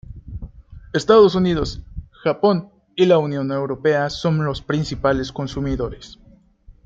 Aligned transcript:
Estados 0.93 1.35
Unidos, 1.35 1.79
Japón, 2.23 2.71
y 2.95 3.05
la 3.05 3.19
Unión 3.19 3.51
Europea 3.51 4.09
son 4.09 4.43
los 4.43 4.63
principales 4.63 5.31
consumidores. 5.31 6.17